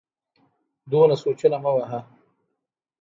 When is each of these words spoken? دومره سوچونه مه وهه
دومره 0.89 1.15
سوچونه 1.21 1.57
مه 1.63 1.71
وهه 1.75 1.99